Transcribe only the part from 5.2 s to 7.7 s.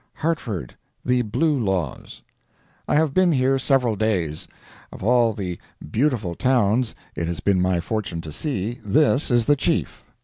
the beautiful towns it has been